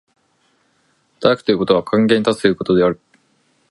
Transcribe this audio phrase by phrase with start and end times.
[1.19, 2.99] 働くということは関係に立つということである。